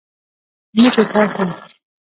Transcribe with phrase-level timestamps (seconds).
[0.77, 1.45] موږ و تاسې